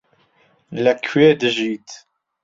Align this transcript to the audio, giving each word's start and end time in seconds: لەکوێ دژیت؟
لەکوێ 0.83 1.29
دژیت؟ 1.41 1.87